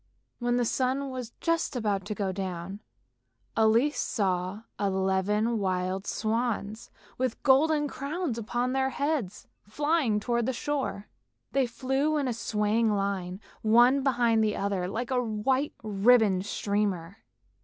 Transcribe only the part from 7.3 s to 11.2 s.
golden crowns upon their heads flying towards the shore.